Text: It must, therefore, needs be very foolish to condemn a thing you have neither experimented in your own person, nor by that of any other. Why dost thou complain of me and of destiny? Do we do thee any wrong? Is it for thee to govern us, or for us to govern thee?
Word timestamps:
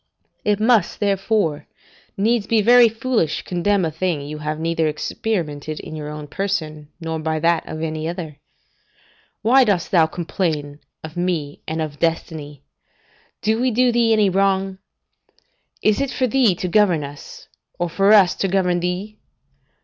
It 0.43 0.59
must, 0.59 0.99
therefore, 0.99 1.67
needs 2.17 2.47
be 2.47 2.63
very 2.63 2.89
foolish 2.89 3.37
to 3.37 3.43
condemn 3.43 3.85
a 3.85 3.91
thing 3.91 4.21
you 4.21 4.39
have 4.39 4.59
neither 4.59 4.87
experimented 4.87 5.79
in 5.79 5.95
your 5.95 6.09
own 6.09 6.25
person, 6.25 6.87
nor 6.99 7.19
by 7.19 7.37
that 7.37 7.67
of 7.69 7.83
any 7.83 8.07
other. 8.07 8.37
Why 9.43 9.63
dost 9.63 9.91
thou 9.91 10.07
complain 10.07 10.79
of 11.03 11.17
me 11.17 11.61
and 11.67 11.83
of 11.83 11.99
destiny? 11.99 12.63
Do 13.43 13.61
we 13.61 13.69
do 13.69 13.91
thee 13.91 14.11
any 14.11 14.31
wrong? 14.31 14.79
Is 15.83 16.01
it 16.01 16.09
for 16.09 16.25
thee 16.25 16.55
to 16.55 16.67
govern 16.67 17.03
us, 17.03 17.47
or 17.77 17.87
for 17.87 18.11
us 18.11 18.33
to 18.37 18.47
govern 18.47 18.79
thee? 18.79 19.19